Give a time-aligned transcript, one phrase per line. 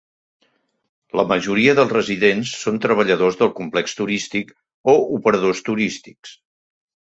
[1.19, 4.53] La majoria dels residents són treballadors del complex turístic
[4.95, 6.37] o operadors turístics.